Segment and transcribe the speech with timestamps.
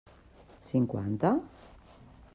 [0.69, 1.35] Cinquanta?